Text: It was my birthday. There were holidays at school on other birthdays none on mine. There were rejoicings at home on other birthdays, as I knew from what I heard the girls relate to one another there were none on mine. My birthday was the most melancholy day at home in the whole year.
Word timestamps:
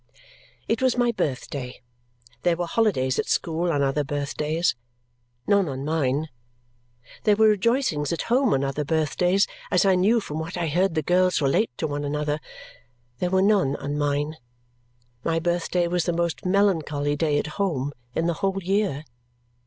It 0.67 0.81
was 0.81 0.97
my 0.97 1.11
birthday. 1.11 1.79
There 2.41 2.57
were 2.57 2.65
holidays 2.65 3.19
at 3.19 3.27
school 3.27 3.71
on 3.71 3.83
other 3.83 4.03
birthdays 4.03 4.75
none 5.45 5.69
on 5.69 5.85
mine. 5.85 6.29
There 7.23 7.35
were 7.35 7.49
rejoicings 7.49 8.11
at 8.11 8.23
home 8.23 8.51
on 8.55 8.63
other 8.63 8.83
birthdays, 8.83 9.45
as 9.69 9.85
I 9.85 9.93
knew 9.93 10.19
from 10.19 10.39
what 10.39 10.57
I 10.57 10.69
heard 10.69 10.95
the 10.95 11.03
girls 11.03 11.39
relate 11.39 11.69
to 11.77 11.85
one 11.85 12.03
another 12.03 12.39
there 13.19 13.29
were 13.29 13.43
none 13.43 13.75
on 13.75 13.95
mine. 13.95 14.37
My 15.23 15.37
birthday 15.37 15.87
was 15.87 16.05
the 16.05 16.13
most 16.13 16.47
melancholy 16.47 17.15
day 17.15 17.37
at 17.37 17.61
home 17.61 17.93
in 18.15 18.25
the 18.25 18.33
whole 18.41 18.59
year. 18.63 19.03